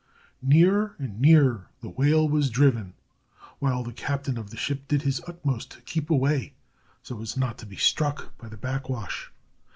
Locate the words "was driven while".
2.27-3.83